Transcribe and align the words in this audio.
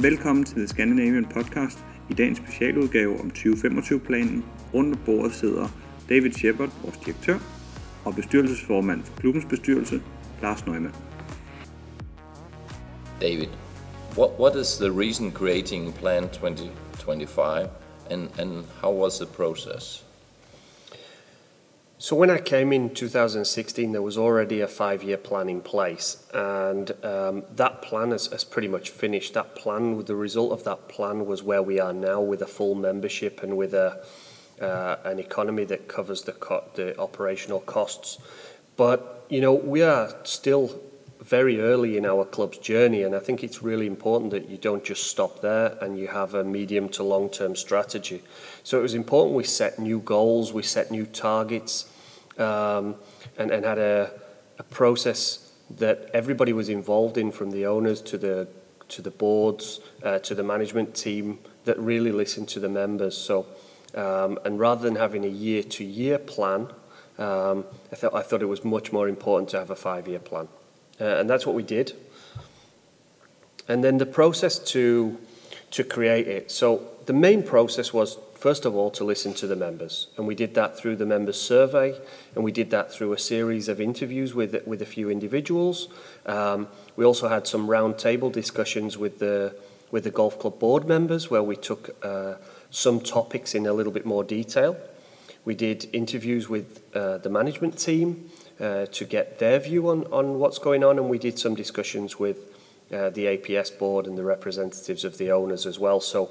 Velkommen 0.00 0.44
til 0.44 0.56
The 0.56 0.68
Scandinavian 0.68 1.24
Podcast. 1.24 1.78
I 2.10 2.14
dagens 2.14 2.38
specialudgave 2.38 3.20
om 3.20 3.32
2025-planen. 3.38 4.44
Rundt 4.74 4.94
om 4.96 5.00
bordet 5.04 5.34
sidder 5.34 5.68
David 6.08 6.32
Shepard, 6.32 6.70
vores 6.82 6.96
direktør, 6.96 7.38
og 8.04 8.14
bestyrelsesformand 8.14 9.04
for 9.04 9.14
klubbens 9.20 9.44
bestyrelse, 9.44 10.02
Lars 10.42 10.66
Neumann. 10.66 10.94
David, 13.20 13.48
what, 14.16 14.30
what 14.38 14.56
is 14.56 14.76
the 14.76 14.90
reason 15.00 15.32
creating 15.32 15.94
Plan 15.94 16.22
2025 16.22 17.68
and, 18.10 18.28
and 18.38 18.64
how 18.80 19.02
was 19.02 19.18
the 19.18 19.26
process? 19.26 20.03
So 22.04 22.14
when 22.14 22.28
I 22.28 22.36
came 22.36 22.70
in 22.70 22.92
2016, 22.92 23.92
there 23.92 24.02
was 24.02 24.18
already 24.18 24.60
a 24.60 24.68
five-year 24.68 25.16
plan 25.16 25.48
in 25.48 25.62
place, 25.62 26.22
and 26.34 26.92
um, 27.02 27.44
that 27.56 27.80
plan 27.80 28.10
has, 28.10 28.26
has, 28.26 28.44
pretty 28.44 28.68
much 28.68 28.90
finished. 28.90 29.32
That 29.32 29.56
plan, 29.56 30.04
the 30.04 30.14
result 30.14 30.52
of 30.52 30.64
that 30.64 30.86
plan, 30.86 31.24
was 31.24 31.42
where 31.42 31.62
we 31.62 31.80
are 31.80 31.94
now, 31.94 32.20
with 32.20 32.42
a 32.42 32.46
full 32.46 32.74
membership 32.74 33.42
and 33.42 33.56
with 33.56 33.72
a 33.72 34.04
uh, 34.60 34.96
an 35.04 35.18
economy 35.18 35.64
that 35.64 35.88
covers 35.88 36.24
the 36.24 36.32
co- 36.32 36.64
the 36.74 36.94
operational 37.00 37.60
costs. 37.60 38.18
But 38.76 39.24
you 39.30 39.40
know, 39.40 39.54
we 39.54 39.80
are 39.80 40.14
still 40.24 40.78
very 41.22 41.58
early 41.58 41.96
in 41.96 42.04
our 42.04 42.26
club's 42.26 42.58
journey, 42.58 43.02
and 43.02 43.14
I 43.16 43.18
think 43.18 43.42
it's 43.42 43.62
really 43.62 43.86
important 43.86 44.30
that 44.32 44.50
you 44.50 44.58
don't 44.58 44.84
just 44.84 45.04
stop 45.04 45.40
there 45.40 45.78
and 45.80 45.98
you 45.98 46.08
have 46.08 46.34
a 46.34 46.44
medium 46.44 46.90
to 46.90 47.02
long 47.02 47.30
term 47.30 47.56
strategy. 47.56 48.22
So 48.62 48.78
it 48.78 48.82
was 48.82 48.92
important 48.92 49.34
we 49.34 49.44
set 49.44 49.78
new 49.78 50.00
goals, 50.00 50.52
we 50.52 50.62
set 50.62 50.90
new 50.90 51.06
targets, 51.06 51.86
um, 52.38 52.96
and, 53.38 53.50
and 53.50 53.64
had 53.64 53.78
a, 53.78 54.10
a 54.58 54.62
process 54.64 55.52
that 55.78 56.10
everybody 56.12 56.52
was 56.52 56.68
involved 56.68 57.16
in 57.16 57.30
from 57.32 57.50
the 57.50 57.66
owners 57.66 58.02
to 58.02 58.18
the 58.18 58.48
to 58.88 59.00
the 59.00 59.10
boards 59.10 59.80
uh, 60.02 60.18
to 60.18 60.34
the 60.34 60.42
management 60.42 60.94
team 60.94 61.38
that 61.64 61.78
really 61.78 62.12
listened 62.12 62.48
to 62.48 62.60
the 62.60 62.68
members 62.68 63.16
so 63.16 63.46
um, 63.94 64.38
and 64.44 64.60
rather 64.60 64.82
than 64.82 64.96
having 64.96 65.24
a 65.24 65.28
year 65.28 65.62
to 65.62 65.84
year 65.84 66.18
plan 66.18 66.68
um, 67.18 67.64
I 67.90 67.96
thought 67.96 68.14
I 68.14 68.22
thought 68.22 68.42
it 68.42 68.46
was 68.46 68.62
much 68.62 68.92
more 68.92 69.08
important 69.08 69.48
to 69.50 69.58
have 69.58 69.70
a 69.70 69.76
five 69.76 70.06
year 70.06 70.18
plan 70.18 70.48
uh, 71.00 71.04
and 71.04 71.28
that's 71.28 71.46
what 71.46 71.54
we 71.54 71.62
did. 71.62 71.92
And 73.68 73.82
then 73.82 73.98
the 73.98 74.06
process 74.06 74.58
to, 74.70 75.18
to 75.70 75.84
create 75.84 76.28
it. 76.28 76.50
So 76.50 76.86
the 77.06 77.12
main 77.12 77.42
process 77.42 77.92
was, 77.92 78.18
first 78.44 78.66
of 78.66 78.76
all, 78.76 78.90
to 78.90 79.04
listen 79.04 79.32
to 79.32 79.46
the 79.46 79.56
members. 79.56 80.08
And 80.18 80.26
we 80.26 80.34
did 80.34 80.52
that 80.52 80.76
through 80.76 80.96
the 80.96 81.06
members' 81.06 81.40
survey, 81.40 81.98
and 82.34 82.44
we 82.44 82.52
did 82.52 82.68
that 82.72 82.92
through 82.92 83.14
a 83.14 83.18
series 83.18 83.70
of 83.70 83.80
interviews 83.80 84.34
with, 84.34 84.66
with 84.66 84.82
a 84.82 84.84
few 84.84 85.08
individuals. 85.08 85.88
Um, 86.26 86.68
we 86.94 87.06
also 87.06 87.28
had 87.28 87.46
some 87.46 87.68
roundtable 87.68 88.30
discussions 88.30 88.98
with 88.98 89.18
the, 89.18 89.56
with 89.90 90.04
the 90.04 90.10
golf 90.10 90.38
club 90.38 90.58
board 90.58 90.86
members, 90.86 91.30
where 91.30 91.42
we 91.42 91.56
took 91.56 91.96
uh, 92.04 92.34
some 92.68 93.00
topics 93.00 93.54
in 93.54 93.64
a 93.64 93.72
little 93.72 93.94
bit 93.98 94.04
more 94.04 94.22
detail. 94.22 94.76
We 95.46 95.54
did 95.54 95.88
interviews 95.94 96.46
with 96.46 96.82
uh, 96.94 97.16
the 97.24 97.30
management 97.30 97.78
team 97.78 98.28
uh, 98.60 98.84
to 98.84 99.06
get 99.06 99.38
their 99.38 99.58
view 99.58 99.88
on, 99.88 100.04
on 100.12 100.38
what's 100.38 100.58
going 100.58 100.84
on, 100.84 100.98
and 100.98 101.08
we 101.08 101.18
did 101.18 101.38
some 101.38 101.54
discussions 101.54 102.18
with 102.18 102.36
uh, 102.92 103.08
the 103.08 103.24
APS 103.24 103.78
board 103.78 104.06
and 104.06 104.18
the 104.18 104.22
representatives 104.36 105.02
of 105.02 105.16
the 105.16 105.32
owners 105.32 105.64
as 105.64 105.78
well. 105.78 105.98
So 105.98 106.28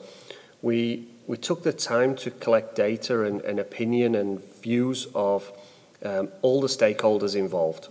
we 0.61 1.07
we 1.27 1.37
took 1.37 1.63
the 1.63 1.73
time 1.73 2.15
to 2.15 2.31
collect 2.31 2.75
data 2.75 3.23
and, 3.23 3.41
and 3.41 3.59
opinion 3.59 4.15
and 4.15 4.41
views 4.61 5.07
of 5.15 5.51
um, 6.03 6.29
all 6.41 6.61
the 6.61 6.67
stakeholders 6.67 7.35
involved. 7.35 7.87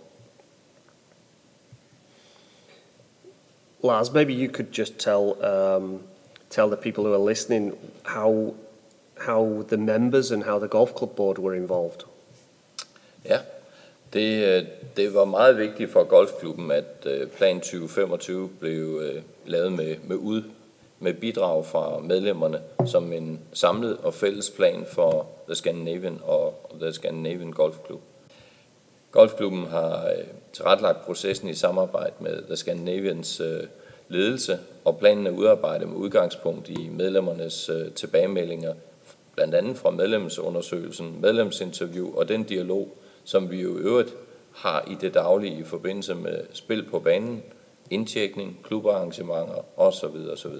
Lars, 3.83 4.13
maybe 4.13 4.35
you 4.35 4.49
could 4.49 4.71
just 4.71 4.99
tell 4.99 5.43
um, 5.45 6.05
tell 6.51 6.69
the 6.69 6.77
people 6.77 7.05
who 7.05 7.13
are 7.13 7.19
listening 7.19 7.77
how 8.05 8.55
how 9.27 9.65
the 9.69 9.77
members 9.77 10.31
and 10.31 10.45
how 10.45 10.59
the 10.59 10.69
golf 10.69 10.95
club 10.95 11.17
board 11.17 11.39
were 11.39 11.55
involved. 11.55 12.05
Yeah. 13.25 13.43
Det, 14.13 14.45
øh, 14.45 14.65
det 14.97 15.15
var 15.15 15.25
meget 15.25 15.59
vigtigt 15.59 15.91
for 15.91 16.05
golfklubben, 16.05 16.71
at 16.71 17.07
øh, 17.07 17.29
Plan 17.29 17.61
2025 17.61 18.49
blev 18.61 19.01
øh, 19.03 19.23
lavet 19.47 19.73
med, 19.73 19.97
med, 20.05 20.17
ud, 20.17 20.43
med 21.03 21.15
bidrag 21.15 21.67
fra 21.67 21.99
medlemmerne 21.99 22.61
som 22.87 23.13
en 23.13 23.41
samlet 23.53 23.97
og 24.03 24.15
fælles 24.15 24.51
plan 24.51 24.87
for 24.87 25.27
The 25.47 25.55
Scandinavian 25.55 26.19
og 26.25 26.71
The 26.81 26.93
Scandinavian 26.93 27.53
Golf 27.53 27.77
Club. 27.87 28.01
Golfklubben 29.13 29.67
har 29.67 30.07
øh, 30.07 30.25
tilrettelagt 30.53 31.05
processen 31.05 31.49
i 31.49 31.55
samarbejde 31.55 32.15
med 32.21 32.43
The 32.47 32.57
Scandinavians 32.57 33.41
øh, 33.41 33.63
ledelse, 34.09 34.59
og 34.85 34.99
planen 34.99 35.27
er 35.27 35.31
udarbejdet 35.31 35.89
med 35.89 35.97
udgangspunkt 35.97 36.69
i 36.69 36.89
medlemmernes 36.93 37.69
øh, 37.69 37.93
tilbagemeldinger, 37.93 38.75
blandt 39.35 39.55
andet 39.55 39.77
fra 39.77 39.91
medlemsundersøgelsen, 39.91 41.19
medlemsinterview 41.21 42.17
og 42.17 42.29
den 42.29 42.43
dialog, 42.43 42.89
som 43.25 43.51
vi 43.51 43.61
jo 43.61 43.79
i 43.79 43.81
øvrigt 43.81 44.15
har 44.55 44.85
i 44.91 44.97
det 45.01 45.15
daglige 45.15 45.59
i 45.59 45.65
forbindelse 45.65 46.15
med 46.15 46.41
spil 46.53 46.85
på 46.91 46.99
banen, 46.99 47.43
indtjekning, 47.93 48.59
klubarrangementer 48.63 49.65
osv. 49.77 50.17
osv. 50.33 50.57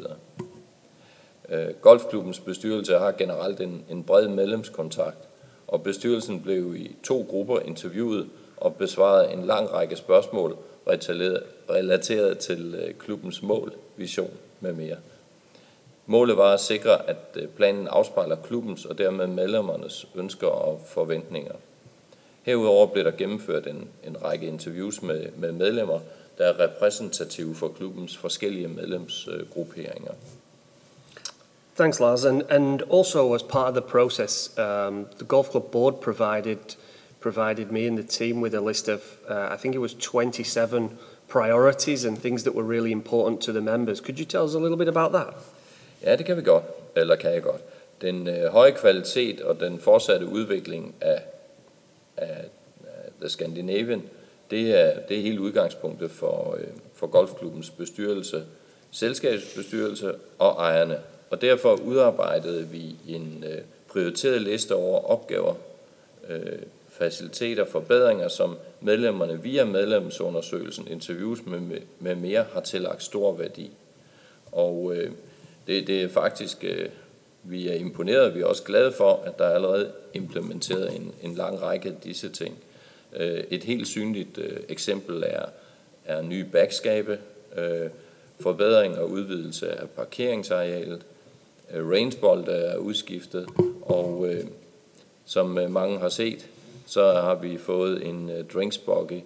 Øh, 1.49 1.75
golfklubbens 1.81 2.41
bestyrelse 2.41 2.99
har 2.99 3.13
generelt 3.13 3.61
en, 3.61 3.85
en 3.91 4.05
bred 4.05 4.29
medlemskontakt, 4.29 5.29
og 5.67 5.83
bestyrelsen 5.83 6.41
blev 6.43 6.77
i 6.77 6.97
to 7.03 7.27
grupper 7.31 7.59
interviewet 7.59 8.29
og 8.57 8.75
besvarede 8.75 9.33
en 9.33 9.47
lang 9.47 9.73
række 9.73 9.97
spørgsmål 9.97 10.57
relateret 11.71 12.39
til 12.39 12.75
øh, 12.75 12.95
klubbens 12.95 13.43
mål, 13.43 13.73
vision 13.97 14.31
med 14.61 14.73
mere. 14.73 14.97
Målet 16.07 16.37
var 16.37 16.53
at 16.53 16.61
sikre, 16.61 17.09
at 17.11 17.37
øh, 17.37 17.49
planen 17.49 17.89
afspejler 17.89 18.37
klubbens 18.37 18.85
og 18.85 18.99
dermed 18.99 19.27
medlemmernes 19.27 20.07
ønsker 20.15 20.47
og 20.47 20.81
forventninger. 20.87 21.55
Herudover 22.43 22.87
blev 22.87 23.05
der 23.05 23.11
gennemført 23.11 23.67
en, 23.67 23.89
en 24.07 24.25
række 24.25 24.47
interviews 24.47 25.03
med, 25.03 25.27
med 25.37 25.53
medlemmer, 25.53 26.01
der 26.43 26.49
er 26.49 26.61
repræsentative 26.61 27.55
for 27.55 27.69
klubbens 27.69 28.17
forskellige 28.17 28.69
medlemsgrupperinger. 28.69 30.13
Thanks, 31.77 32.01
Lars. 32.01 32.25
And, 32.25 32.43
and 32.51 32.83
also, 32.91 33.35
as 33.35 33.43
part 33.43 33.69
of 33.69 33.75
the 33.75 33.91
process, 33.91 34.59
um, 34.59 35.07
the 35.19 35.25
golf 35.25 35.51
club 35.51 35.71
board 35.71 35.95
provided 36.01 36.59
provided 37.21 37.71
me 37.71 37.87
and 37.87 37.99
the 37.99 38.09
team 38.09 38.43
with 38.43 38.55
a 38.55 38.61
list 38.61 38.89
of, 38.89 39.01
uh, 39.31 39.55
I 39.55 39.57
think 39.57 39.75
it 39.75 39.79
was 39.79 39.95
27 39.95 40.91
priorities 41.29 42.05
and 42.05 42.19
things 42.19 42.43
that 42.43 42.55
were 42.55 42.77
really 42.77 42.91
important 42.91 43.41
to 43.43 43.53
the 43.53 43.61
members. 43.61 44.01
Could 44.01 44.19
you 44.19 44.27
tell 44.27 44.45
us 44.45 44.55
a 44.55 44.59
little 44.59 44.77
bit 44.77 44.89
about 44.89 45.13
that? 45.13 45.35
Ja, 46.05 46.17
det 46.17 46.27
kan 46.27 46.37
vi 46.37 46.43
godt, 46.43 46.65
eller 46.97 47.17
kan 47.17 47.33
jeg 47.33 47.43
godt. 47.43 47.63
Den 48.01 48.29
øh, 48.29 48.53
høje 48.53 48.71
kvalitet 48.71 49.41
og 49.41 49.61
den 49.61 49.79
fortsatte 49.79 50.27
udvikling 50.27 50.95
af 51.01 51.23
af, 52.17 52.45
The 53.21 53.29
Scandinavian, 53.29 54.03
det 54.53 54.81
er, 54.81 55.01
det 55.09 55.19
er 55.19 55.23
hele 55.23 55.41
udgangspunktet 55.41 56.11
for, 56.11 56.57
øh, 56.61 56.67
for 56.95 57.07
golfklubbens 57.07 57.71
bestyrelse, 57.71 58.45
selskabsbestyrelse 58.91 60.15
og 60.39 60.51
ejerne. 60.51 60.99
Og 61.31 61.41
derfor 61.41 61.75
udarbejdede 61.75 62.69
vi 62.69 62.97
en 63.09 63.45
øh, 63.49 63.59
prioriteret 63.89 64.43
liste 64.43 64.75
over 64.75 65.11
opgaver, 65.11 65.55
øh, 66.29 66.59
faciliteter, 66.89 67.65
forbedringer, 67.65 68.29
som 68.29 68.57
medlemmerne 68.81 69.43
via 69.43 69.65
medlemsundersøgelsen, 69.65 70.89
interviews 70.89 71.47
med, 71.47 71.81
med, 71.99 72.15
mere 72.15 72.45
har 72.53 72.61
tillagt 72.61 73.03
stor 73.03 73.37
værdi. 73.37 73.71
Og 74.53 74.93
øh, 74.97 75.11
det, 75.67 75.87
det 75.87 76.03
er 76.03 76.09
faktisk 76.09 76.65
øh, 76.65 76.89
vi 77.43 77.69
er 77.69 77.75
imponeret, 77.75 78.35
vi 78.35 78.41
er 78.41 78.47
også 78.47 78.63
glade 78.63 78.93
for, 78.93 79.23
at 79.25 79.39
der 79.39 79.45
er 79.45 79.55
allerede 79.55 79.93
implementeret 80.15 80.97
en, 80.97 81.15
en 81.23 81.35
lang 81.35 81.63
række 81.63 81.89
af 81.89 81.95
disse 82.05 82.29
ting. 82.29 82.59
Øh, 83.17 83.45
et 83.51 83.65
helt 83.65 83.89
synligt 83.89 84.39
øh, 84.39 84.61
eksempel 84.69 85.23
er, 85.27 85.45
er 86.05 86.23
nye 86.23 86.45
backskabe, 86.53 87.19
øh, 87.57 87.91
forbedring 88.41 88.99
og 88.99 89.11
udvidelse 89.11 89.73
af 89.73 89.89
parkeringsarealet, 89.91 91.03
øh, 91.75 91.89
rangebold 91.89 92.49
er 92.49 92.77
udskiftet, 92.77 93.47
og 93.83 94.29
øh, 94.29 94.45
som 95.25 95.59
øh, 95.59 95.71
mange 95.71 95.99
har 95.99 96.09
set, 96.09 96.47
så 96.87 97.13
har 97.13 97.35
vi 97.35 97.59
fået 97.59 98.07
en 98.07 98.31
drinksbuggy. 98.55 99.21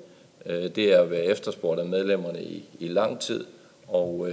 Det 0.47 0.79
er 0.79 1.01
at 1.01 1.13
efterspurgt 1.13 1.81
af 1.81 1.87
medlemmerne 1.87 2.43
i, 2.43 2.65
i 2.79 2.89
lang 2.89 3.21
tid, 3.21 3.45
og 3.87 4.29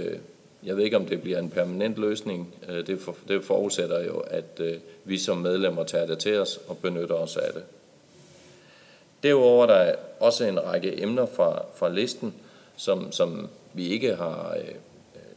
jeg 0.64 0.76
ved 0.76 0.84
ikke, 0.84 0.96
om 0.96 1.06
det 1.06 1.22
bliver 1.22 1.38
en 1.38 1.50
permanent 1.50 1.98
løsning. 1.98 2.54
Øh, 2.68 2.86
det, 2.86 3.00
for, 3.00 3.16
det 3.28 3.44
forudsætter 3.44 4.04
jo, 4.04 4.18
at 4.18 4.60
øh, 4.60 4.74
vi 5.04 5.18
som 5.18 5.38
medlemmer 5.38 5.84
tager 5.84 6.06
det 6.06 6.18
til 6.18 6.38
os 6.38 6.60
og 6.68 6.78
benytter 6.78 7.14
os 7.14 7.36
af 7.36 7.52
det. 7.52 7.62
Derudover 9.24 9.66
der 9.66 9.74
er 9.74 9.94
også 10.20 10.44
en 10.44 10.64
række 10.64 11.02
emner 11.02 11.26
fra, 11.26 11.62
fra 11.74 11.88
listen, 11.88 12.34
som, 12.76 13.12
som 13.12 13.48
vi 13.72 13.88
ikke 13.88 14.14
har 14.14 14.54
øh, 14.58 14.74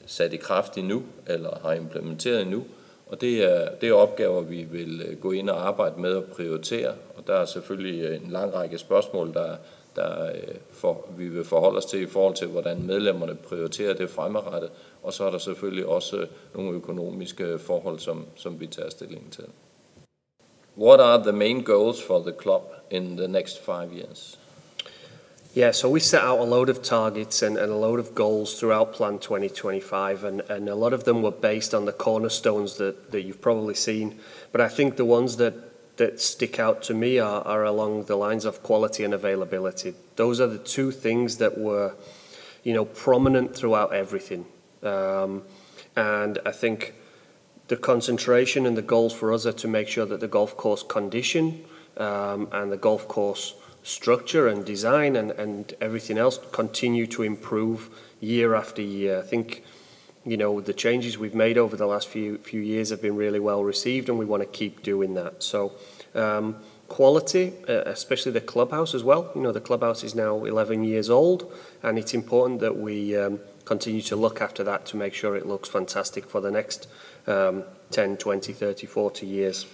sat 0.06 0.34
i 0.34 0.38
kraft 0.38 0.78
endnu, 0.78 1.04
eller 1.28 1.60
har 1.62 1.74
implementeret 1.74 2.42
endnu. 2.42 2.63
Og 3.07 3.22
det 3.22 3.44
er, 3.44 3.69
det 3.81 3.89
er 3.89 3.94
opgaver, 3.94 4.42
vi 4.42 4.63
vil 4.63 5.01
øh, 5.01 5.19
gå 5.19 5.31
ind 5.31 5.50
og 5.50 5.68
arbejde 5.68 6.01
med 6.01 6.13
og 6.13 6.24
prioritere. 6.24 6.94
Og 7.18 7.28
der 7.28 7.34
er 7.34 7.45
selvfølgelig 7.45 8.04
øh, 8.04 8.24
en 8.24 8.31
lang 8.31 8.54
række 8.54 8.78
spørgsmål, 8.78 9.34
der, 9.34 9.56
der 9.95 10.25
øh, 10.25 10.56
for, 10.72 11.06
vi 11.18 11.28
vil 11.28 11.44
forholde 11.44 11.78
os 11.78 11.86
til 11.86 12.01
i 12.01 12.06
forhold 12.06 12.36
til, 12.36 12.48
hvordan 12.48 12.84
medlemmerne 12.84 13.36
prioriterer 13.36 13.94
det 13.94 14.10
fremadrettet. 14.10 14.72
Og 15.04 15.13
så 15.13 15.25
er 15.25 15.31
der 15.31 15.38
selvfølgelig 15.38 15.86
også 15.86 16.18
øh, 16.18 16.28
nogle 16.56 16.72
økonomiske 16.72 17.60
forhold, 17.60 18.00
som, 18.00 18.25
som 18.36 18.60
vi 18.60 18.68
tager 18.68 18.89
stilling 18.89 19.31
til. 19.31 19.45
What 20.77 21.00
are 21.00 21.18
the 21.18 21.33
main 21.33 21.63
goals 21.63 22.00
for 22.00 22.21
the 22.21 22.31
club 22.31 22.71
in 22.91 23.15
the 23.15 23.27
next 23.27 23.57
five 23.57 23.91
years? 23.91 24.38
Yeah, 25.56 25.71
so 25.71 25.89
we 25.89 26.00
set 26.00 26.21
out 26.21 26.38
a 26.38 26.44
load 26.44 26.69
of 26.69 26.83
targets 26.83 27.41
and, 27.41 27.57
and 27.57 27.71
a 27.71 27.75
load 27.75 28.00
of 28.00 28.13
goals 28.13 28.59
throughout 28.59 28.94
Plan 28.94 29.18
2025, 29.18 30.24
and, 30.24 30.41
and 30.41 30.69
a 30.69 30.75
lot 30.75 30.94
of 30.94 31.03
them 31.03 31.24
were 31.24 31.31
based 31.31 31.74
on 31.74 31.85
the 31.85 31.91
cornerstones 31.91 32.75
that, 32.77 33.09
that 33.09 33.24
you've 33.24 33.41
probably 33.41 33.74
seen. 33.74 34.19
But 34.51 34.62
I 34.62 34.68
think 34.68 34.97
the 34.97 35.06
ones 35.06 35.38
that, 35.38 35.97
that 35.97 36.21
stick 36.21 36.59
out 36.59 36.83
to 36.83 36.94
me 36.94 37.18
are, 37.18 37.41
are 37.41 37.63
along 37.63 38.03
the 38.03 38.15
lines 38.15 38.45
of 38.45 38.62
quality 38.62 39.03
and 39.03 39.15
availability. 39.15 39.95
Those 40.15 40.39
are 40.39 40.45
the 40.45 40.59
two 40.59 40.91
things 40.91 41.38
that 41.38 41.57
were, 41.57 41.95
you 42.63 42.75
know, 42.75 42.85
prominent 42.85 43.56
throughout 43.56 43.95
everything. 43.95 44.45
Um, 44.83 45.41
and 45.95 46.38
I 46.45 46.51
think 46.51 46.94
the 47.68 47.78
concentration 47.78 48.66
and 48.66 48.78
the 48.78 48.81
goals 48.81 49.14
for 49.14 49.34
us 49.34 49.46
are 49.46 49.54
to 49.54 49.68
make 49.68 49.88
sure 49.88 50.06
that 50.06 50.19
the 50.19 50.28
golf 50.28 50.56
course 50.56 50.84
condition 50.84 51.66
um, 51.98 52.48
and 52.52 52.72
the 52.72 52.78
golf 52.78 53.08
course 53.08 53.56
structure 53.84 54.48
and 54.48 54.66
design 54.66 55.16
and, 55.16 55.31
and 55.31 55.74
everything 55.80 56.18
else 56.18 56.40
continue 56.52 57.08
to 57.08 57.24
improve 57.24 57.90
year 58.19 58.56
after 58.56 58.81
year. 58.81 59.19
I 59.19 59.24
think 59.24 59.64
you 60.25 60.38
know 60.38 60.60
the 60.60 60.74
changes 60.74 61.18
we've 61.18 61.36
made 61.36 61.58
over 61.58 61.75
the 61.75 61.88
last 61.88 62.08
few 62.08 62.38
few 62.40 62.62
years 62.62 62.90
have 62.90 63.02
been 63.02 63.16
really 63.16 63.40
well 63.40 63.64
received, 63.64 64.10
and 64.10 64.18
we 64.18 64.25
want 64.25 64.44
to 64.44 64.48
keep 64.48 64.84
doing 64.84 65.13
that. 65.16 65.44
So. 65.44 65.74
Um, 66.16 66.58
quality, 66.88 67.54
uh, 67.68 67.84
especially 67.86 68.31
the 68.31 68.42
clubhouse 68.42 68.96
as 68.96 69.04
well. 69.04 69.30
You 69.36 69.42
know, 69.42 69.52
the 69.52 69.62
clubhouse 69.62 70.06
is 70.06 70.16
now 70.16 70.46
11 70.46 70.86
years 70.86 71.10
old, 71.10 71.52
and 71.84 72.00
it's 72.00 72.13
important 72.13 72.62
that 72.62 72.78
we 72.78 73.16
um, 73.18 73.40
continue 73.68 74.02
to 74.02 74.16
look 74.16 74.42
after 74.42 74.64
that 74.64 74.86
to 74.88 74.98
make 74.98 75.14
sure 75.14 75.36
it 75.36 75.46
looks 75.46 75.68
fantastic 75.68 76.25
for 76.25 76.40
the 76.40 76.50
next 76.50 76.88
um, 77.28 77.64
10, 77.92 78.18
20, 78.18 78.54
30, 78.54 78.88
40 78.88 79.25
years. 79.25 79.66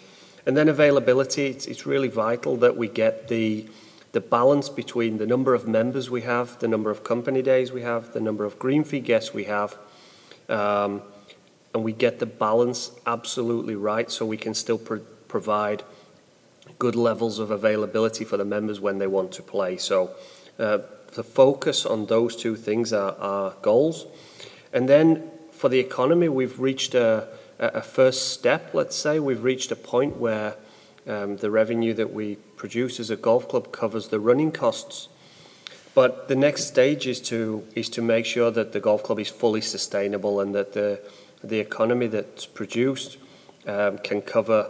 And 0.46 0.58
then 0.58 0.68
availability, 0.68 1.46
it's, 1.46 1.68
it's 1.68 1.86
really 1.86 2.10
vital 2.10 2.58
that 2.58 2.76
we 2.76 2.88
get 2.88 3.28
the 3.28 3.68
the 4.14 4.22
balance 4.22 4.70
between 4.70 5.18
the 5.18 5.26
number 5.26 5.56
of 5.56 5.68
members 5.68 6.08
we 6.08 6.22
have, 6.22 6.60
the 6.60 6.68
number 6.68 6.92
of 6.92 7.04
company 7.04 7.42
days 7.42 7.72
we 7.72 7.82
have, 7.82 8.14
the 8.14 8.20
number 8.20 8.46
of 8.46 8.60
green 8.60 8.84
fee 8.84 9.00
guests 9.00 9.34
we 9.34 9.46
have, 9.46 9.76
um, 10.50 11.02
and 11.74 11.84
we 11.84 11.92
get 11.92 12.20
the 12.20 12.26
balance 12.28 12.92
absolutely 13.08 13.76
right 13.76 14.12
so 14.12 14.24
we 14.24 14.38
can 14.38 14.54
still 14.54 14.78
pro- 14.78 15.00
provide 15.28 15.82
good 16.78 16.96
levels 16.96 17.40
of 17.40 17.50
availability 17.50 18.24
for 18.24 18.38
the 18.38 18.46
members 18.46 18.80
when 18.80 19.00
they 19.00 19.08
want 19.08 19.32
to 19.32 19.42
play. 19.42 19.78
So 19.78 20.12
uh, 20.60 20.80
the 21.16 21.24
focus 21.24 21.86
on 21.86 22.08
those 22.08 22.36
two 22.36 22.56
things 22.56 22.92
are 22.94 23.16
our 23.18 23.56
goals. 23.62 24.06
And 24.72 24.90
then 24.90 25.30
for 25.52 25.70
the 25.70 25.80
economy, 25.80 26.30
we've 26.30 26.60
reached 26.60 26.96
a, 26.96 27.28
a 27.60 27.82
first 27.82 28.34
step, 28.34 28.74
let's 28.74 28.96
say. 28.96 29.20
We've 29.20 29.44
reached 29.44 29.72
a 29.72 29.76
point 29.76 30.18
where 30.18 30.56
um, 31.08 31.38
the 31.38 31.52
revenue 31.52 31.94
that 31.94 32.14
we 32.14 32.36
produce 32.58 33.00
as 33.00 33.10
a 33.10 33.16
golf 33.16 33.48
club 33.48 33.72
covers 33.72 34.08
the 34.08 34.20
running 34.20 34.52
costs. 34.52 35.10
But 35.96 36.28
the 36.28 36.36
next 36.36 36.66
stage 36.66 37.06
is 37.06 37.22
to 37.22 37.68
is 37.76 37.88
to 37.90 38.02
make 38.02 38.26
sure 38.26 38.50
that 38.50 38.72
the 38.72 38.80
golf 38.80 39.04
club 39.04 39.20
is 39.20 39.30
fully 39.30 39.62
sustainable 39.62 40.40
and 40.40 40.56
that 40.56 40.74
the 40.74 41.00
the 41.44 41.60
economy 41.60 42.08
that's 42.08 42.48
produced 42.48 43.18
um, 43.68 44.00
can 44.00 44.22
cover 44.22 44.70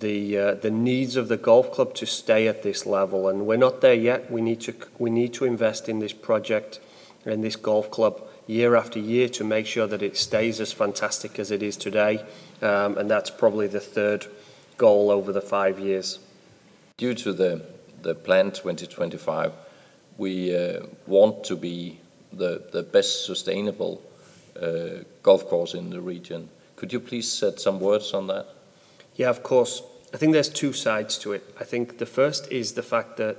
the 0.00 0.38
uh, 0.38 0.54
the 0.54 0.70
needs 0.70 1.16
of 1.16 1.28
the 1.28 1.36
golf 1.36 1.72
club 1.72 1.94
to 1.94 2.06
stay 2.06 2.48
at 2.48 2.62
this 2.62 2.86
level. 2.86 3.28
And 3.28 3.46
we're 3.46 3.56
not 3.56 3.80
there 3.80 3.94
yet. 3.94 4.30
We 4.30 4.40
need 4.40 4.60
to 4.62 4.74
we 4.98 5.10
need 5.10 5.34
to 5.34 5.44
invest 5.44 5.88
in 5.88 5.98
this 5.98 6.12
project 6.12 6.80
and 7.24 7.42
this 7.42 7.56
golf 7.56 7.90
club 7.90 8.22
year 8.46 8.74
after 8.74 8.98
year 8.98 9.28
to 9.28 9.44
make 9.44 9.66
sure 9.66 9.86
that 9.86 10.02
it 10.02 10.16
stays 10.16 10.60
as 10.60 10.72
fantastic 10.72 11.38
as 11.38 11.50
it 11.50 11.62
is 11.62 11.76
today. 11.76 12.24
Um, 12.60 12.98
and 12.98 13.10
that's 13.10 13.30
probably 13.30 13.66
the 13.66 13.80
third 13.80 14.26
goal 14.76 15.10
over 15.10 15.32
the 15.32 15.40
five 15.40 15.78
years. 15.78 16.18
Due 16.96 17.14
to 17.14 17.32
the, 17.32 17.64
the 18.02 18.14
plan 18.14 18.50
2025, 18.50 19.52
we 20.18 20.54
uh, 20.54 20.80
want 21.06 21.44
to 21.44 21.56
be 21.56 22.00
the, 22.32 22.62
the 22.72 22.82
best 22.82 23.24
sustainable 23.24 24.02
uh, 24.60 25.04
golf 25.22 25.46
course 25.46 25.74
in 25.74 25.90
the 25.90 26.00
region. 26.00 26.48
Could 26.76 26.92
you 26.92 27.00
please 27.00 27.30
set 27.30 27.60
some 27.60 27.80
words 27.80 28.12
on 28.12 28.26
that? 28.26 28.46
Yeah, 29.16 29.30
of 29.30 29.42
course. 29.42 29.82
I 30.14 30.16
think 30.16 30.32
there's 30.32 30.48
two 30.48 30.72
sides 30.72 31.18
to 31.18 31.32
it. 31.32 31.54
I 31.58 31.64
think 31.64 31.98
the 31.98 32.06
first 32.06 32.50
is 32.52 32.72
the 32.72 32.82
fact 32.82 33.16
that 33.16 33.36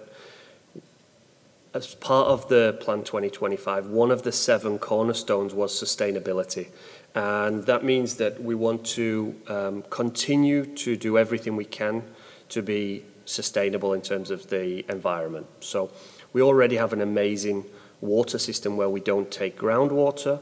as 1.73 1.95
part 1.95 2.27
of 2.27 2.49
the 2.49 2.77
Plan 2.79 2.99
2025, 2.99 3.87
one 3.87 4.11
of 4.11 4.23
the 4.23 4.31
seven 4.31 4.77
cornerstones 4.77 5.53
was 5.53 5.71
sustainability. 5.73 6.67
And 7.15 7.63
that 7.65 7.83
means 7.83 8.15
that 8.17 8.41
we 8.41 8.55
want 8.55 8.85
to 8.87 9.35
um, 9.47 9.83
continue 9.89 10.65
to 10.65 10.95
do 10.95 11.17
everything 11.17 11.55
we 11.55 11.65
can 11.65 12.03
to 12.49 12.61
be 12.61 13.03
sustainable 13.25 13.93
in 13.93 14.01
terms 14.01 14.31
of 14.31 14.49
the 14.49 14.85
environment. 14.91 15.47
So 15.59 15.91
we 16.33 16.41
already 16.41 16.75
have 16.77 16.93
an 16.93 17.01
amazing 17.01 17.65
water 18.01 18.37
system 18.37 18.77
where 18.77 18.89
we 18.89 18.99
don't 18.99 19.31
take 19.31 19.57
groundwater. 19.57 20.39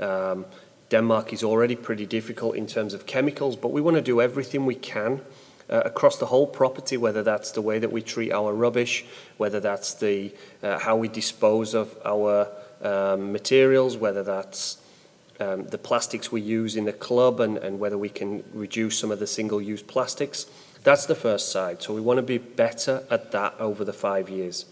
Um, 0.00 0.46
Denmark 0.92 1.32
is 1.32 1.42
already 1.42 1.74
pretty 1.74 2.04
difficult 2.04 2.54
in 2.54 2.66
terms 2.66 2.92
of 2.92 3.06
chemicals, 3.06 3.56
but 3.56 3.72
we 3.72 3.80
want 3.80 3.96
to 3.96 4.02
do 4.02 4.20
everything 4.20 4.66
we 4.66 4.74
can 4.74 5.22
uh, 5.70 5.80
across 5.86 6.18
the 6.18 6.26
whole 6.26 6.46
property, 6.46 6.98
whether 6.98 7.22
that's 7.22 7.52
the 7.52 7.62
way 7.62 7.78
that 7.78 7.90
we 7.90 8.02
treat 8.02 8.30
our 8.30 8.52
rubbish, 8.52 9.06
whether 9.38 9.58
that's 9.58 9.94
the 9.94 10.30
uh, 10.62 10.78
how 10.78 10.94
we 10.94 11.08
dispose 11.08 11.72
of 11.72 11.96
our 12.04 12.46
um, 12.82 13.32
materials, 13.32 13.96
whether 13.96 14.22
that's 14.22 14.82
um, 15.40 15.64
the 15.64 15.78
plastics 15.78 16.30
we 16.30 16.42
use 16.42 16.76
in 16.76 16.84
the 16.84 16.92
club 16.92 17.40
and, 17.40 17.56
and 17.56 17.80
whether 17.80 17.96
we 17.96 18.10
can 18.10 18.44
reduce 18.52 18.98
some 18.98 19.10
of 19.10 19.18
the 19.18 19.26
single-use 19.26 19.82
plastics. 19.82 20.46
That's 20.84 21.06
the 21.06 21.14
first 21.14 21.50
side. 21.50 21.82
So 21.82 21.94
we 21.94 22.02
want 22.02 22.18
to 22.18 22.22
be 22.22 22.36
better 22.36 23.02
at 23.10 23.32
that 23.32 23.54
over 23.58 23.82
the 23.82 23.94
five 23.94 24.28
years. 24.28 24.66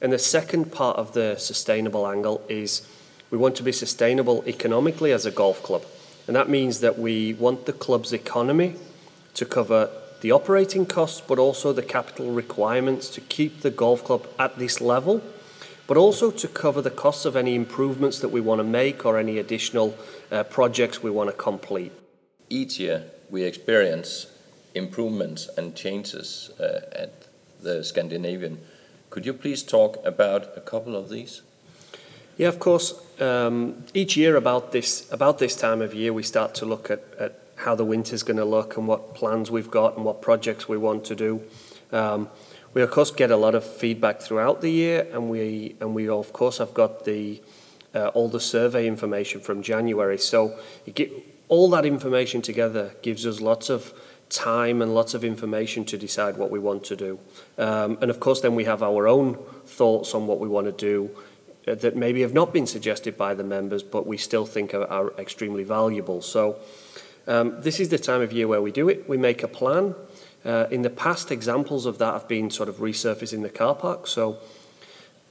And 0.00 0.12
the 0.12 0.18
second 0.20 0.70
part 0.70 0.96
of 0.98 1.14
the 1.14 1.36
sustainable 1.36 2.06
angle 2.06 2.42
is 2.48 2.86
we 3.30 3.38
want 3.38 3.56
to 3.56 3.62
be 3.62 3.72
sustainable 3.72 4.44
economically 4.46 5.12
as 5.12 5.26
a 5.26 5.30
golf 5.30 5.62
club. 5.62 5.84
And 6.26 6.36
that 6.36 6.48
means 6.48 6.80
that 6.80 6.98
we 6.98 7.34
want 7.34 7.66
the 7.66 7.72
club's 7.72 8.12
economy 8.12 8.74
to 9.34 9.44
cover 9.44 9.90
the 10.20 10.32
operating 10.32 10.84
costs, 10.84 11.20
but 11.20 11.38
also 11.38 11.72
the 11.72 11.82
capital 11.82 12.32
requirements 12.32 13.08
to 13.10 13.20
keep 13.20 13.60
the 13.60 13.70
golf 13.70 14.04
club 14.04 14.26
at 14.38 14.58
this 14.58 14.80
level 14.80 15.22
but 15.88 15.96
also 15.96 16.30
to 16.30 16.46
cover 16.46 16.82
the 16.82 16.90
costs 16.90 17.24
of 17.24 17.34
any 17.34 17.54
improvements 17.54 18.20
that 18.20 18.28
we 18.28 18.42
want 18.42 18.60
to 18.60 18.64
make 18.64 19.04
or 19.06 19.18
any 19.18 19.38
additional 19.38 19.96
uh, 20.30 20.44
projects 20.44 21.02
we 21.02 21.10
want 21.10 21.30
to 21.30 21.36
complete. 21.36 21.90
Each 22.50 22.78
year 22.78 23.04
we 23.30 23.42
experience 23.42 24.26
improvements 24.74 25.48
and 25.56 25.74
changes 25.74 26.50
uh, 26.60 26.80
at 26.92 27.26
the 27.62 27.82
Scandinavian. 27.82 28.60
Could 29.08 29.24
you 29.24 29.32
please 29.32 29.62
talk 29.62 29.96
about 30.04 30.56
a 30.56 30.60
couple 30.60 30.94
of 30.94 31.08
these? 31.08 31.40
Yeah, 32.38 32.46
of 32.46 32.60
course. 32.60 32.94
Um, 33.20 33.84
each 33.94 34.16
year 34.16 34.36
about 34.36 34.70
this 34.70 35.12
about 35.12 35.38
this 35.40 35.56
time 35.56 35.82
of 35.82 35.92
year, 35.92 36.12
we 36.12 36.22
start 36.22 36.54
to 36.56 36.66
look 36.66 36.88
at, 36.88 37.02
at 37.18 37.40
how 37.56 37.74
the 37.74 37.84
winter's 37.84 38.22
going 38.22 38.36
to 38.36 38.44
look 38.44 38.76
and 38.76 38.86
what 38.86 39.12
plans 39.16 39.50
we've 39.50 39.70
got 39.70 39.96
and 39.96 40.04
what 40.04 40.22
projects 40.22 40.68
we 40.68 40.78
want 40.78 41.04
to 41.06 41.16
do. 41.16 41.42
Um, 41.90 42.28
we 42.74 42.82
of 42.82 42.92
course 42.92 43.10
get 43.10 43.32
a 43.32 43.36
lot 43.36 43.56
of 43.56 43.64
feedback 43.64 44.20
throughout 44.20 44.60
the 44.60 44.70
year, 44.70 45.08
and 45.12 45.28
we 45.28 45.74
and 45.80 45.96
we 45.96 46.08
of 46.08 46.32
course 46.32 46.58
have 46.58 46.72
got 46.74 47.04
the 47.04 47.42
uh, 47.92 48.08
all 48.08 48.28
the 48.28 48.40
survey 48.40 48.86
information 48.86 49.40
from 49.40 49.60
January. 49.60 50.16
So 50.16 50.56
get, 50.94 51.10
all 51.48 51.68
that 51.70 51.84
information 51.84 52.40
together 52.40 52.94
gives 53.02 53.26
us 53.26 53.40
lots 53.40 53.68
of 53.68 53.92
time 54.28 54.80
and 54.80 54.94
lots 54.94 55.14
of 55.14 55.24
information 55.24 55.84
to 55.86 55.98
decide 55.98 56.36
what 56.36 56.52
we 56.52 56.60
want 56.60 56.84
to 56.84 56.94
do. 56.94 57.18
Um, 57.56 57.98
and 58.00 58.10
of 58.10 58.20
course, 58.20 58.42
then 58.42 58.54
we 58.54 58.64
have 58.64 58.82
our 58.82 59.08
own 59.08 59.38
thoughts 59.64 60.14
on 60.14 60.28
what 60.28 60.38
we 60.38 60.46
want 60.46 60.66
to 60.66 60.72
do 60.72 61.10
that 61.74 61.96
maybe 61.96 62.20
have 62.22 62.34
not 62.34 62.52
been 62.52 62.66
suggested 62.66 63.16
by 63.16 63.34
the 63.34 63.44
members, 63.44 63.82
but 63.82 64.06
we 64.06 64.16
still 64.16 64.46
think 64.46 64.74
are, 64.74 64.86
are 64.86 65.12
extremely 65.18 65.64
valuable. 65.64 66.22
So 66.22 66.58
um, 67.26 67.60
this 67.60 67.80
is 67.80 67.88
the 67.88 67.98
time 67.98 68.22
of 68.22 68.32
year 68.32 68.48
where 68.48 68.62
we 68.62 68.72
do 68.72 68.88
it. 68.88 69.08
We 69.08 69.16
make 69.16 69.42
a 69.42 69.48
plan. 69.48 69.94
Uh, 70.44 70.66
in 70.70 70.82
the 70.82 70.90
past, 70.90 71.30
examples 71.30 71.84
of 71.84 71.98
that 71.98 72.12
have 72.12 72.28
been 72.28 72.50
sort 72.50 72.68
of 72.68 72.76
resurfacing 72.76 73.42
the 73.42 73.50
car 73.50 73.74
park. 73.74 74.06
So 74.06 74.38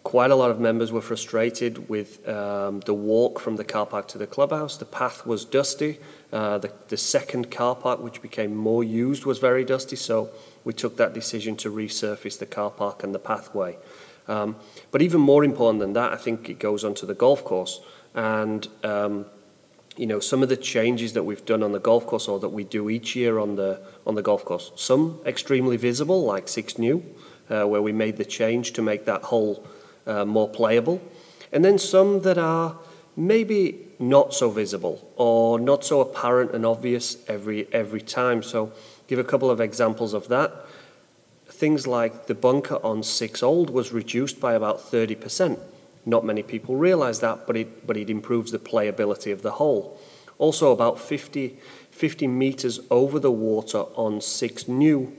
quite 0.03 0.31
a 0.31 0.35
lot 0.35 0.51
of 0.51 0.59
members 0.59 0.91
were 0.91 1.01
frustrated 1.01 1.89
with 1.89 2.27
um, 2.29 2.81
the 2.81 2.93
walk 2.93 3.39
from 3.39 3.55
the 3.55 3.63
car 3.63 3.85
park 3.85 4.07
to 4.09 4.17
the 4.17 4.27
clubhouse. 4.27 4.77
The 4.77 4.85
path 4.85 5.25
was 5.25 5.43
dusty. 5.43 5.99
Uh, 6.31 6.59
the, 6.59 6.71
the 6.89 6.97
second 6.97 7.51
car 7.51 7.75
park, 7.75 8.01
which 8.01 8.21
became 8.21 8.55
more 8.55 8.83
used, 8.83 9.25
was 9.25 9.39
very 9.39 9.65
dusty. 9.65 9.95
So 9.95 10.29
we 10.63 10.73
took 10.73 10.97
that 10.97 11.13
decision 11.13 11.55
to 11.57 11.71
resurface 11.71 12.37
the 12.37 12.45
car 12.45 12.69
park 12.69 13.03
and 13.03 13.13
the 13.13 13.19
pathway. 13.19 13.77
Um, 14.27 14.55
but 14.91 15.01
even 15.01 15.21
more 15.21 15.43
important 15.43 15.79
than 15.79 15.93
that, 15.93 16.11
I 16.11 16.17
think 16.17 16.49
it 16.49 16.59
goes 16.59 16.83
onto 16.83 17.05
the 17.05 17.13
golf 17.13 17.43
course. 17.43 17.79
And 18.13 18.67
um, 18.83 19.25
you 19.97 20.05
know 20.05 20.19
some 20.19 20.43
of 20.43 20.49
the 20.49 20.57
changes 20.57 21.13
that 21.13 21.23
we've 21.23 21.43
done 21.45 21.63
on 21.63 21.71
the 21.71 21.79
golf 21.79 22.05
course 22.05 22.27
or 22.27 22.39
that 22.39 22.49
we 22.49 22.63
do 22.63 22.89
each 22.89 23.15
year 23.15 23.39
on 23.39 23.55
the 23.55 23.81
on 24.05 24.15
the 24.15 24.21
golf 24.21 24.45
course. 24.45 24.71
Some 24.75 25.19
extremely 25.25 25.75
visible, 25.75 26.23
like 26.23 26.47
six 26.47 26.77
new, 26.77 27.03
uh, 27.49 27.65
where 27.65 27.81
we 27.81 27.91
made 27.91 28.17
the 28.17 28.25
change 28.25 28.73
to 28.73 28.81
make 28.81 29.05
that 29.05 29.23
hole 29.23 29.65
uh, 30.05 30.23
more 30.23 30.47
playable. 30.47 31.01
And 31.51 31.65
then 31.65 31.77
some 31.79 32.21
that 32.21 32.37
are 32.37 32.77
maybe 33.15 33.87
not 33.99 34.33
so 34.33 34.51
visible 34.51 35.11
or 35.15 35.59
not 35.59 35.83
so 35.83 36.01
apparent 36.01 36.51
and 36.51 36.65
obvious 36.65 37.17
every 37.27 37.67
every 37.73 38.01
time. 38.01 38.43
So 38.43 38.71
give 39.07 39.19
a 39.19 39.23
couple 39.23 39.49
of 39.49 39.59
examples 39.59 40.13
of 40.13 40.27
that. 40.27 40.51
Things 41.57 41.87
like 41.87 42.27
the 42.27 42.35
bunker 42.35 42.75
on 42.83 43.01
six 43.01 43.41
old 43.41 43.71
was 43.71 43.91
reduced 43.91 44.39
by 44.39 44.53
about 44.53 44.77
30%. 44.77 45.59
Not 46.05 46.23
many 46.23 46.43
people 46.43 46.75
realize 46.75 47.19
that, 47.21 47.47
but 47.47 47.57
it, 47.57 47.87
but 47.87 47.97
it 47.97 48.11
improves 48.11 48.51
the 48.51 48.59
playability 48.59 49.33
of 49.33 49.41
the 49.41 49.53
hole. 49.53 49.99
Also, 50.37 50.71
about 50.71 50.99
50, 50.99 51.57
50 51.89 52.27
meters 52.27 52.79
over 52.91 53.17
the 53.17 53.31
water 53.31 53.79
on 53.95 54.21
six 54.21 54.67
new, 54.67 55.11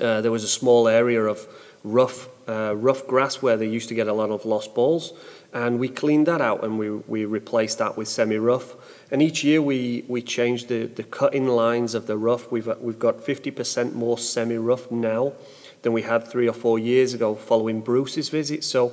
uh, 0.00 0.20
there 0.22 0.32
was 0.32 0.42
a 0.42 0.48
small 0.48 0.88
area 0.88 1.22
of 1.22 1.46
rough, 1.84 2.28
uh, 2.48 2.74
rough 2.76 3.06
grass 3.06 3.42
where 3.42 3.56
they 3.56 3.68
used 3.68 3.88
to 3.88 3.94
get 3.94 4.08
a 4.08 4.12
lot 4.12 4.30
of 4.30 4.44
lost 4.44 4.74
balls. 4.74 5.12
And 5.52 5.78
we 5.78 5.88
cleaned 5.88 6.26
that 6.26 6.40
out 6.40 6.64
and 6.64 6.78
we, 6.78 6.90
we 6.90 7.24
replaced 7.24 7.78
that 7.78 7.96
with 7.96 8.08
semi-rough. 8.08 8.74
And 9.10 9.22
each 9.22 9.44
year 9.44 9.62
we, 9.62 10.04
we 10.08 10.20
change 10.20 10.66
the, 10.66 10.86
the 10.86 11.04
cutting 11.04 11.46
lines 11.46 11.94
of 11.94 12.06
the 12.06 12.16
rough. 12.16 12.50
We've, 12.50 12.68
we've 12.80 12.98
got 12.98 13.18
50% 13.18 13.94
more 13.94 14.18
semi-rough 14.18 14.90
now 14.90 15.32
than 15.82 15.92
we 15.92 16.02
had 16.02 16.26
three 16.26 16.48
or 16.48 16.52
four 16.52 16.78
years 16.78 17.14
ago 17.14 17.34
following 17.34 17.80
Bruce's 17.80 18.30
visit. 18.30 18.64
So 18.64 18.92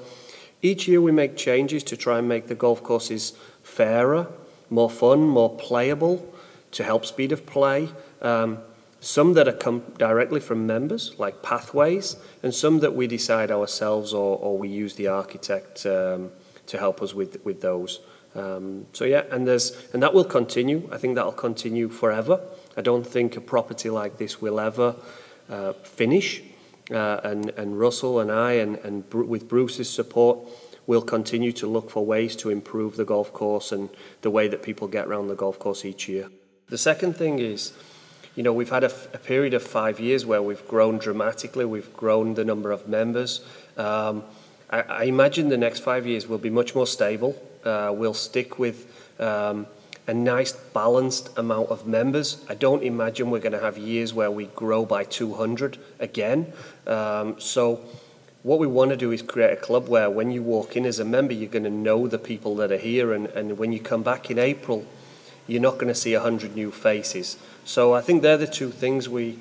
each 0.61 0.87
year 0.87 1.01
we 1.01 1.11
make 1.11 1.35
changes 1.35 1.83
to 1.85 1.97
try 1.97 2.19
and 2.19 2.27
make 2.27 2.47
the 2.47 2.55
golf 2.55 2.83
courses 2.83 3.33
fairer, 3.63 4.27
more 4.69 4.89
fun, 4.89 5.27
more 5.27 5.55
playable, 5.57 6.31
to 6.71 6.83
help 6.83 7.05
speed 7.05 7.31
of 7.31 7.45
play. 7.45 7.89
Um, 8.21 8.59
some 9.01 9.33
that 9.33 9.47
are 9.47 9.53
come 9.53 9.81
directly 9.97 10.39
from 10.39 10.67
members, 10.67 11.17
like 11.17 11.41
pathways, 11.41 12.17
and 12.43 12.53
some 12.53 12.79
that 12.79 12.95
we 12.95 13.07
decide 13.07 13.49
ourselves 13.49 14.13
or, 14.13 14.37
or 14.37 14.57
we 14.57 14.69
use 14.69 14.93
the 14.95 15.07
architect 15.07 15.85
um, 15.87 16.31
to 16.67 16.77
help 16.77 17.01
us 17.01 17.13
with 17.13 17.43
with 17.43 17.61
those. 17.61 17.99
Um, 18.35 18.85
so 18.93 19.03
yeah, 19.03 19.23
and 19.31 19.47
there's 19.47 19.75
and 19.93 20.03
that 20.03 20.13
will 20.13 20.23
continue. 20.23 20.87
I 20.91 20.97
think 20.99 21.15
that'll 21.15 21.31
continue 21.31 21.89
forever. 21.89 22.39
I 22.77 22.81
don't 22.81 23.05
think 23.05 23.35
a 23.35 23.41
property 23.41 23.89
like 23.89 24.17
this 24.17 24.39
will 24.39 24.59
ever 24.59 24.95
uh, 25.49 25.73
finish. 25.73 26.43
Uh, 26.91 27.21
and 27.23 27.49
and 27.57 27.79
Russell 27.79 28.19
and 28.19 28.31
I 28.31 28.53
and 28.53 28.77
and 28.77 29.11
with 29.11 29.47
Bruce's 29.49 29.89
support, 29.89 30.37
we'll 30.85 31.01
continue 31.01 31.51
to 31.53 31.65
look 31.65 31.89
for 31.89 32.05
ways 32.05 32.35
to 32.37 32.51
improve 32.51 32.97
the 32.97 33.05
golf 33.05 33.33
course 33.33 33.71
and 33.71 33.89
the 34.21 34.29
way 34.29 34.47
that 34.47 34.61
people 34.61 34.87
get 34.87 35.07
around 35.07 35.27
the 35.27 35.35
golf 35.35 35.57
course 35.57 35.85
each 35.85 36.07
year. 36.07 36.29
The 36.69 36.77
second 36.77 37.15
thing 37.15 37.39
is. 37.39 37.73
You 38.41 38.45
know, 38.45 38.53
we've 38.53 38.71
had 38.71 38.83
a, 38.83 38.89
period 38.89 39.53
of 39.53 39.61
five 39.61 39.99
years 39.99 40.25
where 40.25 40.41
we've 40.41 40.67
grown 40.67 40.97
dramatically. 40.97 41.63
We've 41.63 41.95
grown 41.95 42.33
the 42.33 42.43
number 42.43 42.71
of 42.71 42.87
members. 42.87 43.45
Um, 43.77 44.23
I, 44.67 44.81
I 44.81 45.03
imagine 45.03 45.49
the 45.49 45.59
next 45.59 45.81
five 45.81 46.07
years 46.07 46.27
will 46.27 46.39
be 46.39 46.49
much 46.49 46.73
more 46.73 46.87
stable. 46.87 47.39
Uh, 47.63 47.93
we'll 47.95 48.15
stick 48.15 48.57
with 48.57 48.91
um, 49.19 49.67
a 50.07 50.15
nice 50.15 50.53
balanced 50.53 51.29
amount 51.37 51.69
of 51.69 51.85
members. 51.85 52.43
I 52.49 52.55
don't 52.55 52.81
imagine 52.81 53.29
we're 53.29 53.41
going 53.41 53.51
to 53.51 53.59
have 53.59 53.77
years 53.77 54.11
where 54.11 54.31
we 54.31 54.47
grow 54.47 54.87
by 54.87 55.03
200 55.03 55.77
again. 55.99 56.51
Um, 56.87 57.39
so 57.39 57.85
what 58.41 58.57
we 58.57 58.65
want 58.65 58.89
to 58.89 58.97
do 58.97 59.11
is 59.11 59.21
create 59.21 59.53
a 59.53 59.61
club 59.61 59.87
where 59.87 60.09
when 60.09 60.31
you 60.31 60.41
walk 60.41 60.75
in 60.75 60.87
as 60.87 60.97
a 60.97 61.05
member, 61.05 61.33
you're 61.33 61.47
going 61.47 61.63
to 61.63 61.69
know 61.69 62.07
the 62.07 62.17
people 62.17 62.55
that 62.55 62.71
are 62.71 62.79
here. 62.79 63.13
And, 63.13 63.27
and 63.27 63.59
when 63.59 63.71
you 63.71 63.79
come 63.79 64.01
back 64.01 64.31
in 64.31 64.39
April, 64.39 64.87
you're 65.51 65.61
not 65.61 65.73
going 65.73 65.89
to 65.89 65.95
see 65.95 66.13
100 66.13 66.55
new 66.55 66.71
faces. 66.71 67.35
So 67.65 67.93
I 67.93 67.99
think 67.99 68.21
they're 68.21 68.37
the 68.37 68.47
two 68.47 68.71
things 68.71 69.09
we, 69.09 69.37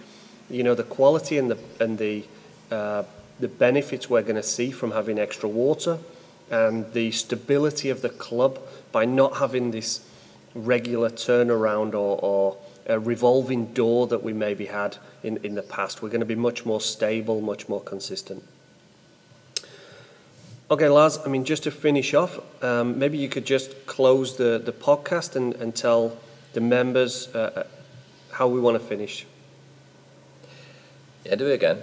you 0.51 0.65
know, 0.65 0.75
the 0.75 0.83
quality 0.83 1.39
and 1.39 1.53
the, 1.53 1.59
and 1.79 1.99
the, 1.99 2.25
uh, 2.71 3.05
the 3.39 3.47
benefits 3.47 4.11
we're 4.11 4.23
going 4.23 4.35
to 4.35 4.43
see 4.43 4.73
from 4.73 4.91
having 4.91 5.21
extra 5.21 5.49
water 5.49 5.99
and 6.51 6.93
the 6.95 7.13
stability 7.13 7.91
of 7.91 8.03
the 8.03 8.09
club 8.09 8.59
by 8.91 9.05
not 9.05 9.37
having 9.37 9.71
this 9.71 10.05
regular 10.53 11.11
turnaround 11.11 11.95
or, 11.95 12.19
or 12.21 12.57
a 12.87 12.99
revolving 12.99 13.67
door 13.67 14.09
that 14.09 14.25
we 14.25 14.33
maybe 14.33 14.67
had 14.67 14.97
in, 15.23 15.37
in 15.45 15.55
the 15.55 15.63
past. 15.63 16.03
We're 16.03 16.09
going 16.09 16.21
to 16.23 16.27
be 16.27 16.35
much 16.35 16.67
more 16.67 16.81
stable, 16.81 17.41
much 17.41 17.69
more 17.69 17.81
consistent. 17.81 18.43
Okay, 20.73 20.89
Lars, 20.89 21.19
I 21.27 21.29
mean, 21.29 21.45
just 21.45 21.65
to 21.65 21.73
finish 21.73 22.15
off, 22.15 22.39
um, 22.63 22.97
maybe 22.97 23.19
you 23.19 23.29
could 23.29 23.45
just 23.45 23.75
close 23.87 24.37
the, 24.37 24.63
the 24.65 24.71
podcast 24.71 25.35
and, 25.35 25.53
and 25.55 25.75
tell 25.75 26.17
the 26.53 26.61
members 26.61 27.29
uh, 27.35 27.51
uh 27.57 27.63
how 28.31 28.47
we 28.47 28.61
want 28.61 28.81
to 28.81 28.89
finish. 28.89 29.27
Ja, 31.27 31.31
det 31.31 31.41
vil 31.41 31.51
jeg 31.51 31.61
gerne. 31.61 31.81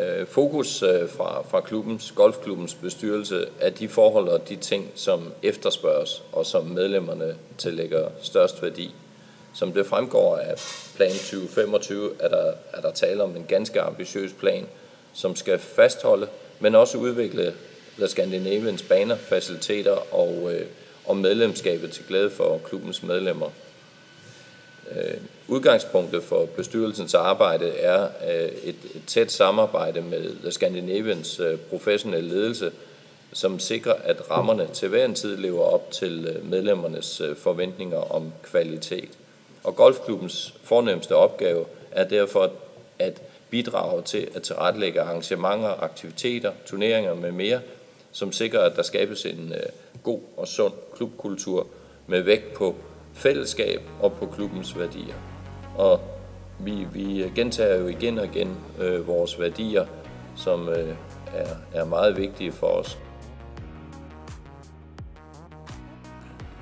Øh, 0.00 0.26
fokus 0.26 0.82
øh, 0.82 1.08
fra, 1.08 1.42
fra 1.42 1.60
klubbens, 1.60 2.10
golfklubbens 2.10 2.74
bestyrelse 2.74 3.46
er 3.60 3.70
de 3.70 3.88
forhold 3.88 4.28
og 4.28 4.48
de 4.48 4.56
ting, 4.56 4.90
som 4.94 5.32
efterspørges 5.42 6.22
og 6.32 6.46
som 6.46 6.64
medlemmerne 6.64 7.36
tillægger 7.58 8.08
størst 8.22 8.62
værdi. 8.62 8.94
Som 9.54 9.72
det 9.72 9.86
fremgår 9.86 10.36
af 10.36 10.54
plan 10.96 11.10
2025, 11.10 12.10
er 12.20 12.28
der, 12.28 12.52
er 12.72 12.80
der 12.80 12.90
tale 12.90 13.22
om 13.22 13.36
en 13.36 13.44
ganske 13.48 13.80
ambitiøs 13.80 14.32
plan, 14.32 14.66
som 15.12 15.36
skal 15.36 15.58
fastholde, 15.58 16.28
men 16.60 16.74
også 16.74 16.98
udvikle 16.98 17.54
The 17.98 18.08
Scandinavians 18.08 18.82
baner, 18.82 19.16
faciliteter 19.16 20.14
og, 20.14 20.54
øh, 20.54 20.66
og 21.04 21.16
medlemskabet 21.16 21.90
til 21.90 22.04
glæde 22.08 22.30
for 22.30 22.60
klubbens 22.64 23.02
medlemmer. 23.02 23.50
Øh, 24.90 25.14
udgangspunktet 25.48 26.22
for 26.22 26.46
bestyrelsens 26.46 27.14
arbejde 27.14 27.68
er 27.68 28.02
øh, 28.02 28.48
et, 28.64 28.76
et 28.94 29.02
tæt 29.06 29.32
samarbejde 29.32 30.00
med 30.00 30.36
The 30.42 30.50
Scandinavians 30.50 31.40
øh, 31.40 31.58
professionelle 31.58 32.30
ledelse, 32.30 32.72
som 33.32 33.58
sikrer, 33.58 33.94
at 34.04 34.30
rammerne 34.30 34.68
til 34.72 34.88
hver 34.88 35.04
en 35.04 35.14
tid 35.14 35.36
lever 35.36 35.62
op 35.62 35.90
til 35.90 36.26
øh, 36.36 36.50
medlemmernes 36.50 37.20
øh, 37.20 37.36
forventninger 37.36 38.14
om 38.14 38.32
kvalitet. 38.42 39.10
Og 39.64 39.76
golfklubbens 39.76 40.54
fornemmeste 40.64 41.16
opgave 41.16 41.64
er 41.90 42.04
derfor 42.04 42.52
at 42.98 43.22
bidrage 43.50 44.02
til 44.02 44.28
at 44.34 44.42
tilrettelægge 44.42 45.00
arrangementer, 45.00 45.82
aktiviteter, 45.82 46.52
turneringer 46.66 47.14
med 47.14 47.32
mere, 47.32 47.60
som 48.16 48.32
sikrer, 48.32 48.60
at 48.60 48.76
der 48.76 48.82
skabes 48.82 49.24
en 49.24 49.52
øh, 49.52 49.62
god 50.02 50.20
og 50.36 50.48
sund 50.48 50.72
klubkultur 50.94 51.66
med 52.06 52.22
vægt 52.22 52.54
på 52.54 52.74
fællesskab 53.12 53.80
og 54.00 54.12
på 54.12 54.26
klubbens 54.26 54.78
værdier. 54.78 55.14
Og 55.74 56.00
vi, 56.60 56.86
vi 56.92 57.32
gentager 57.34 57.76
jo 57.76 57.86
igen 57.86 58.18
og 58.18 58.24
igen 58.24 58.56
øh, 58.80 59.06
vores 59.06 59.40
værdier, 59.40 59.86
som 60.36 60.68
øh, 60.68 60.94
er, 61.34 61.48
er 61.72 61.84
meget 61.84 62.16
vigtige 62.16 62.52
for 62.52 62.66
os. 62.66 62.98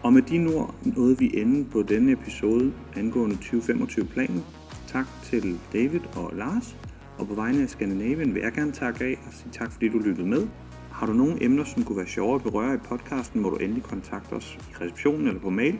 Og 0.02 0.12
med 0.12 0.22
de 0.22 0.54
ord 0.56 0.74
nåede 0.82 1.18
vi 1.18 1.30
enden 1.34 1.70
på 1.72 1.82
denne 1.82 2.12
episode 2.12 2.72
angående 2.96 3.36
2025-planen. 3.36 4.44
Tak 4.88 5.06
til 5.24 5.58
David 5.72 6.00
og 6.16 6.30
Lars. 6.36 6.76
Og 7.18 7.28
på 7.28 7.34
vegne 7.34 7.62
af 7.62 7.68
Skandinavien 7.68 8.34
vil 8.34 8.42
jeg 8.42 8.52
gerne 8.52 8.72
takke 8.72 9.04
af 9.04 9.18
og 9.26 9.32
sige 9.32 9.52
tak, 9.52 9.72
fordi 9.72 9.88
du 9.88 9.98
lyttede 9.98 10.26
med. 10.26 10.46
Har 10.94 11.06
du 11.06 11.12
nogle 11.12 11.44
emner, 11.44 11.64
som 11.64 11.84
kunne 11.84 11.96
være 11.96 12.06
sjove 12.06 12.34
at 12.34 12.42
berøre 12.42 12.74
i 12.74 12.78
podcasten, 12.78 13.40
må 13.40 13.50
du 13.50 13.56
endelig 13.56 13.82
kontakte 13.82 14.32
os 14.32 14.58
i 14.70 14.74
receptionen 14.80 15.28
eller 15.28 15.40
på 15.40 15.50
mail. 15.50 15.78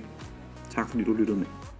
Tak 0.71 0.89
fordi 0.89 1.05
du 1.05 1.13
lyttede 1.13 1.39
med. 1.39 1.74